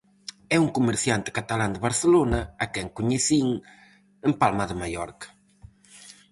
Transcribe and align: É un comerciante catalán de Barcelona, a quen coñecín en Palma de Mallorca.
É 0.55 0.57
un 0.65 0.69
comerciante 0.77 1.35
catalán 1.37 1.71
de 1.73 1.83
Barcelona, 1.87 2.39
a 2.63 2.65
quen 2.73 2.87
coñecín 2.97 3.47
en 4.27 4.31
Palma 4.41 4.65
de 4.69 4.77
Mallorca. 4.81 5.27